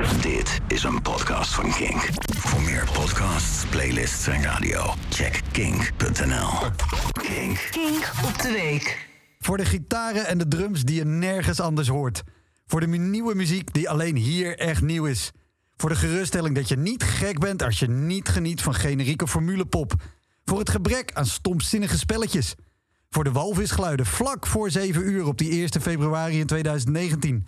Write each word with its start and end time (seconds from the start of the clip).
Dit 0.00 0.60
is 0.66 0.82
een 0.82 1.02
podcast 1.02 1.54
van 1.54 1.72
Kink. 1.72 2.08
Voor 2.36 2.62
meer 2.62 2.88
podcasts, 2.92 3.66
playlists 3.66 4.26
en 4.26 4.42
radio, 4.42 4.94
check 5.08 5.40
kink.nl. 5.52 6.48
Kink. 7.12 7.68
Kink 7.70 8.12
op 8.24 8.42
de 8.42 8.52
week. 8.52 9.08
Voor 9.38 9.56
de 9.56 9.64
gitaren 9.64 10.26
en 10.26 10.38
de 10.38 10.48
drums 10.48 10.84
die 10.84 10.96
je 10.96 11.04
nergens 11.04 11.60
anders 11.60 11.88
hoort. 11.88 12.22
Voor 12.66 12.80
de 12.80 12.86
nieuwe 12.86 13.34
muziek 13.34 13.72
die 13.72 13.90
alleen 13.90 14.16
hier 14.16 14.58
echt 14.58 14.82
nieuw 14.82 15.04
is. 15.04 15.30
Voor 15.76 15.88
de 15.88 15.96
geruststelling 15.96 16.54
dat 16.54 16.68
je 16.68 16.76
niet 16.76 17.02
gek 17.02 17.38
bent 17.38 17.62
als 17.62 17.78
je 17.78 17.88
niet 17.88 18.28
geniet 18.28 18.62
van 18.62 18.74
generieke 18.74 19.28
formulepop. 19.28 19.92
Voor 20.44 20.58
het 20.58 20.70
gebrek 20.70 21.12
aan 21.12 21.26
stomzinnige 21.26 21.98
spelletjes. 21.98 22.54
Voor 23.10 23.24
de 23.24 23.32
walvisgeluiden 23.32 24.06
vlak 24.06 24.46
voor 24.46 24.70
7 24.70 25.10
uur 25.10 25.26
op 25.26 25.38
die 25.38 25.50
1 25.50 25.80
februari 25.80 26.38
in 26.38 26.46
2019. 26.46 27.46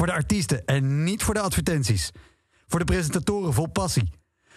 Voor 0.00 0.08
de 0.08 0.14
artiesten 0.14 0.64
en 0.64 1.04
niet 1.04 1.22
voor 1.22 1.34
de 1.34 1.40
advertenties. 1.40 2.10
Voor 2.66 2.78
de 2.78 2.84
presentatoren 2.84 3.52
vol 3.52 3.66
passie. 3.66 4.12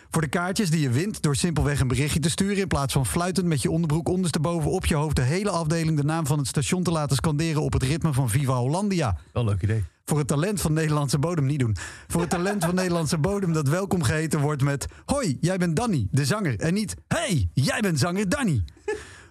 Voor 0.10 0.22
de 0.22 0.28
kaartjes 0.28 0.70
die 0.70 0.82
je 0.82 0.90
wint 0.90 1.22
door 1.22 1.36
simpelweg 1.36 1.80
een 1.80 1.88
berichtje 1.88 2.20
te 2.20 2.30
sturen... 2.30 2.58
in 2.58 2.68
plaats 2.68 2.94
van 2.94 3.06
fluitend 3.06 3.48
met 3.48 3.62
je 3.62 3.72
onderbroek 3.72 4.08
ondersteboven 4.08 4.72
op 4.72 4.86
je 4.86 4.96
hoofd... 4.96 5.16
de 5.16 5.22
hele 5.22 5.50
afdeling 5.50 5.98
de 5.98 6.04
naam 6.04 6.26
van 6.26 6.38
het 6.38 6.48
station 6.48 6.84
te 6.84 6.92
laten 6.92 7.16
scanderen... 7.16 7.62
op 7.62 7.74
het 7.74 7.84
ritme 7.84 8.14
van 8.14 8.30
Viva 8.30 8.54
Hollandia. 8.54 9.18
Wel 9.34 9.46
leuk 9.46 9.62
idee. 9.62 9.84
Voor 10.06 10.18
het 10.18 10.28
talent 10.28 10.62
van 10.62 10.74
Nederlandse 10.74 11.20
bodem 11.20 11.46
niet 11.46 11.60
doen. 11.60 11.76
Voor 12.08 12.22
het 12.22 12.30
talent 12.30 12.66
van 12.66 12.76
Nederlandse 12.76 13.18
bodem 13.18 13.54
dat 13.54 13.68
welkom 13.68 14.04
geheten 14.04 14.40
wordt 14.40 14.62
met... 14.62 14.86
Hoi, 15.06 15.38
jij 15.42 15.58
bent 15.58 15.76
Danny, 15.76 16.08
de 16.12 16.26
zanger. 16.26 16.60
En 16.60 16.74
niet, 16.74 16.96
hey, 17.08 17.50
jij 17.54 17.80
bent 17.80 18.00
zanger 18.00 18.30
Danny. 18.30 18.64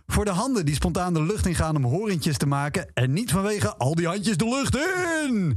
Voor 0.06 0.24
de 0.24 0.30
handen 0.30 0.64
die 0.64 0.74
spontaan 0.74 1.14
de 1.14 1.22
lucht 1.22 1.46
ingaan 1.46 1.76
om 1.76 1.84
horentjes 1.84 2.36
te 2.36 2.46
maken... 2.46 2.90
en 2.94 3.12
niet 3.12 3.30
vanwege 3.30 3.76
al 3.76 3.94
die 3.94 4.06
handjes 4.06 4.36
de 4.36 4.48
lucht 4.48 4.76
in. 5.26 5.56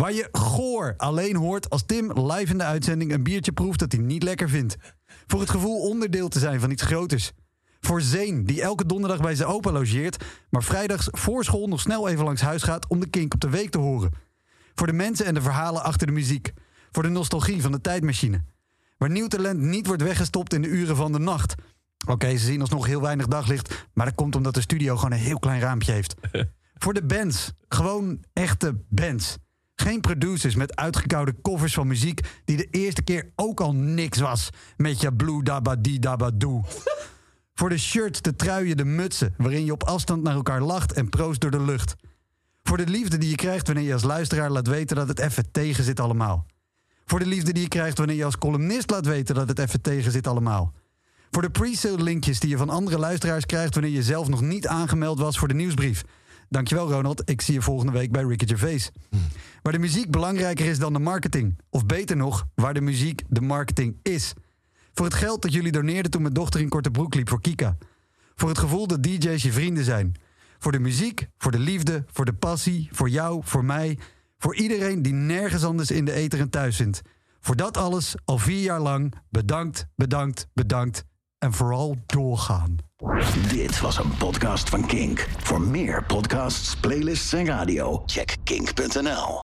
Waar 0.00 0.12
je 0.12 0.28
goor 0.32 0.94
alleen 0.96 1.36
hoort 1.36 1.70
als 1.70 1.82
Tim 1.86 2.12
live 2.12 2.52
in 2.52 2.58
de 2.58 2.64
uitzending... 2.64 3.12
een 3.12 3.22
biertje 3.22 3.52
proeft 3.52 3.78
dat 3.78 3.92
hij 3.92 4.00
niet 4.00 4.22
lekker 4.22 4.48
vindt. 4.48 4.76
Voor 5.26 5.40
het 5.40 5.50
gevoel 5.50 5.80
onderdeel 5.80 6.28
te 6.28 6.38
zijn 6.38 6.60
van 6.60 6.70
iets 6.70 6.82
groters. 6.82 7.32
Voor 7.80 8.00
Zeen, 8.00 8.44
die 8.44 8.62
elke 8.62 8.86
donderdag 8.86 9.20
bij 9.20 9.34
zijn 9.34 9.48
opa 9.48 9.72
logeert... 9.72 10.24
maar 10.50 10.62
vrijdags 10.62 11.08
voor 11.10 11.44
school 11.44 11.68
nog 11.68 11.80
snel 11.80 12.08
even 12.08 12.24
langs 12.24 12.40
huis 12.40 12.62
gaat... 12.62 12.88
om 12.88 13.00
de 13.00 13.06
kink 13.06 13.34
op 13.34 13.40
de 13.40 13.48
week 13.48 13.70
te 13.70 13.78
horen. 13.78 14.10
Voor 14.74 14.86
de 14.86 14.92
mensen 14.92 15.26
en 15.26 15.34
de 15.34 15.42
verhalen 15.42 15.82
achter 15.82 16.06
de 16.06 16.12
muziek. 16.12 16.52
Voor 16.90 17.02
de 17.02 17.08
nostalgie 17.08 17.62
van 17.62 17.72
de 17.72 17.80
tijdmachine. 17.80 18.44
Waar 18.98 19.10
nieuw 19.10 19.28
talent 19.28 19.60
niet 19.60 19.86
wordt 19.86 20.02
weggestopt 20.02 20.54
in 20.54 20.62
de 20.62 20.68
uren 20.68 20.96
van 20.96 21.12
de 21.12 21.18
nacht. 21.18 21.54
Oké, 22.06 22.30
ze 22.30 22.44
zien 22.44 22.60
alsnog 22.60 22.86
heel 22.86 23.00
weinig 23.00 23.26
daglicht... 23.26 23.86
maar 23.92 24.06
dat 24.06 24.14
komt 24.14 24.36
omdat 24.36 24.54
de 24.54 24.60
studio 24.60 24.96
gewoon 24.96 25.12
een 25.12 25.18
heel 25.18 25.38
klein 25.38 25.60
raampje 25.60 25.92
heeft. 25.92 26.14
Voor 26.82 26.94
de 26.94 27.04
bands. 27.04 27.52
Gewoon 27.68 28.24
echte 28.32 28.82
bands. 28.88 29.38
Geen 29.90 30.00
producers 30.00 30.54
met 30.54 30.76
uitgekoude 30.76 31.34
covers 31.42 31.74
van 31.74 31.86
muziek... 31.86 32.20
die 32.44 32.56
de 32.56 32.68
eerste 32.70 33.02
keer 33.02 33.30
ook 33.36 33.60
al 33.60 33.74
niks 33.74 34.18
was. 34.18 34.50
Met 34.76 35.00
je 35.00 35.14
blue 35.14 35.42
dabba 35.42 35.76
di 35.76 35.98
dabba 35.98 36.30
doe. 36.34 36.64
Voor 37.54 37.68
de 37.68 37.78
shirts, 37.78 38.22
de 38.22 38.36
truien, 38.36 38.76
de 38.76 38.84
mutsen... 38.84 39.34
waarin 39.36 39.64
je 39.64 39.72
op 39.72 39.82
afstand 39.82 40.22
naar 40.22 40.34
elkaar 40.34 40.60
lacht 40.60 40.92
en 40.92 41.08
proost 41.08 41.40
door 41.40 41.50
de 41.50 41.62
lucht. 41.62 41.94
Voor 42.62 42.76
de 42.76 42.86
liefde 42.86 43.18
die 43.18 43.30
je 43.30 43.36
krijgt 43.36 43.66
wanneer 43.66 43.84
je 43.84 43.92
als 43.92 44.02
luisteraar 44.02 44.50
laat 44.50 44.66
weten... 44.66 44.96
dat 44.96 45.08
het 45.08 45.18
even 45.18 45.50
tegen 45.50 45.84
zit 45.84 46.00
allemaal. 46.00 46.46
Voor 47.04 47.18
de 47.18 47.26
liefde 47.26 47.52
die 47.52 47.62
je 47.62 47.68
krijgt 47.68 47.98
wanneer 47.98 48.16
je 48.16 48.24
als 48.24 48.38
columnist 48.38 48.90
laat 48.90 49.06
weten... 49.06 49.34
dat 49.34 49.48
het 49.48 49.58
even 49.58 49.80
tegen 49.80 50.12
zit 50.12 50.26
allemaal. 50.26 50.74
Voor 51.30 51.42
de 51.42 51.50
pre-sale 51.50 52.02
linkjes 52.02 52.40
die 52.40 52.50
je 52.50 52.56
van 52.56 52.70
andere 52.70 52.98
luisteraars 52.98 53.46
krijgt... 53.46 53.74
wanneer 53.74 53.92
je 53.92 54.02
zelf 54.02 54.28
nog 54.28 54.40
niet 54.40 54.66
aangemeld 54.66 55.18
was 55.18 55.38
voor 55.38 55.48
de 55.48 55.54
nieuwsbrief. 55.54 56.02
Dankjewel 56.48 56.90
Ronald, 56.90 57.30
ik 57.30 57.40
zie 57.40 57.54
je 57.54 57.62
volgende 57.62 57.92
week 57.92 58.12
bij 58.12 58.22
Ricky 58.22 58.46
Gervais. 58.46 58.90
Waar 59.62 59.72
de 59.72 59.78
muziek 59.78 60.10
belangrijker 60.10 60.66
is 60.66 60.78
dan 60.78 60.92
de 60.92 60.98
marketing. 60.98 61.58
Of 61.70 61.86
beter 61.86 62.16
nog, 62.16 62.46
waar 62.54 62.74
de 62.74 62.80
muziek 62.80 63.22
de 63.28 63.40
marketing 63.40 63.98
is. 64.02 64.32
Voor 64.94 65.04
het 65.04 65.14
geld 65.14 65.42
dat 65.42 65.52
jullie 65.52 65.72
doneerden 65.72 66.10
toen 66.10 66.22
mijn 66.22 66.34
dochter 66.34 66.60
in 66.60 66.68
korte 66.68 66.90
broek 66.90 67.14
liep 67.14 67.28
voor 67.28 67.40
Kika. 67.40 67.76
Voor 68.34 68.48
het 68.48 68.58
gevoel 68.58 68.86
dat 68.86 69.02
DJ's 69.02 69.42
je 69.42 69.52
vrienden 69.52 69.84
zijn. 69.84 70.14
Voor 70.58 70.72
de 70.72 70.78
muziek, 70.78 71.26
voor 71.38 71.52
de 71.52 71.58
liefde, 71.58 72.04
voor 72.06 72.24
de 72.24 72.32
passie, 72.32 72.88
voor 72.92 73.08
jou, 73.08 73.40
voor 73.44 73.64
mij. 73.64 73.98
Voor 74.38 74.54
iedereen 74.54 75.02
die 75.02 75.12
nergens 75.12 75.64
anders 75.64 75.90
in 75.90 76.04
de 76.04 76.12
eten 76.12 76.38
en 76.38 76.50
thuis 76.50 76.76
vindt. 76.76 77.02
Voor 77.40 77.56
dat 77.56 77.76
alles 77.76 78.14
al 78.24 78.38
vier 78.38 78.62
jaar 78.62 78.80
lang 78.80 79.14
bedankt, 79.28 79.86
bedankt, 79.96 80.46
bedankt. 80.54 81.04
En 81.38 81.52
vooral 81.52 81.96
doorgaan. 82.06 82.76
Dit 83.48 83.80
was 83.80 83.98
een 83.98 84.16
podcast 84.16 84.68
van 84.68 84.86
Kink. 84.86 85.28
Voor 85.38 85.60
meer 85.60 86.04
podcasts, 86.04 86.76
playlists 86.76 87.32
en 87.32 87.46
radio, 87.46 88.02
check 88.06 88.36
kink.nl. 88.44 89.38